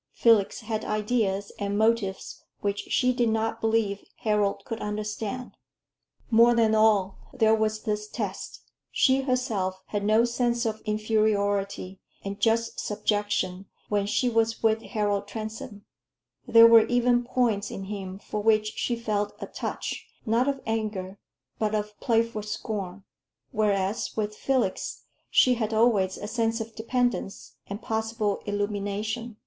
[0.13, 5.51] Felix had ideas and motives which she did not believe Harold could understand.
[6.31, 8.61] More than all, there was this test:
[8.91, 15.27] she herself had no sense of inferiority and just subjection when she was with Harold
[15.27, 15.85] Transome;
[16.47, 21.19] there were even points in him for which she felt a touch, not of anger,
[21.59, 23.03] but of playful scorn;
[23.51, 29.37] whereas with Felix she had always a sense of dependence and possible illumination.